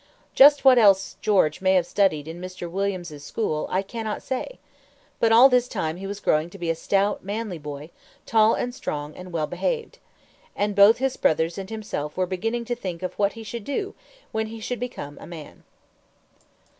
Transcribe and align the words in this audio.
Just 0.33 0.65
what 0.65 0.79
else 0.79 1.15
George 1.21 1.61
may 1.61 1.75
have 1.75 1.85
studied 1.85 2.27
in 2.27 2.41
Mr. 2.41 2.67
Williams's 2.67 3.23
school 3.23 3.67
I 3.69 3.83
cannot 3.83 4.23
say. 4.23 4.57
But 5.19 5.31
all 5.31 5.47
this 5.47 5.67
time 5.67 5.97
he 5.97 6.07
was 6.07 6.19
growing 6.19 6.49
to 6.49 6.57
be 6.57 6.71
a 6.71 6.75
stout, 6.75 7.23
manly 7.23 7.59
boy, 7.59 7.91
tall 8.25 8.55
and 8.55 8.73
strong, 8.73 9.15
and 9.15 9.31
well 9.31 9.45
behaved. 9.45 9.99
And 10.55 10.73
both 10.75 10.97
his 10.97 11.17
brothers 11.17 11.59
and 11.59 11.69
himself 11.69 12.17
were 12.17 12.25
beginning 12.25 12.65
to 12.65 12.75
think 12.75 13.03
of 13.03 13.13
what 13.19 13.33
he 13.33 13.43
should 13.43 13.63
do 13.63 13.93
when 14.31 14.47
he 14.47 14.59
should 14.59 14.79
become 14.79 15.19
a 15.21 15.27
man. 15.27 15.61